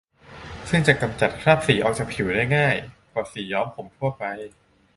[0.69, 2.75] ซึ่งจะกำจัดคราบสีออกจากผิวได้ง่าย
[3.11, 4.23] กว่าสีย้อมผมทั่วไป